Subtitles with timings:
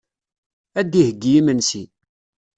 [0.79, 1.83] Ad d-iheyyi imensi.